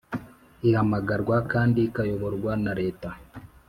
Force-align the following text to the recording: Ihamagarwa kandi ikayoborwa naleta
Ihamagarwa 0.69 1.37
kandi 1.51 1.79
ikayoborwa 1.87 2.51
naleta 2.63 3.09